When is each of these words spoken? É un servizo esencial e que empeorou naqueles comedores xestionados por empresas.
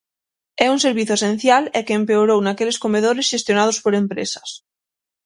É 0.65 0.67
un 0.75 0.79
servizo 0.85 1.13
esencial 1.19 1.63
e 1.77 1.79
que 1.85 1.97
empeorou 1.99 2.39
naqueles 2.43 2.79
comedores 2.83 3.29
xestionados 3.31 3.77
por 3.83 3.93
empresas. 4.01 4.49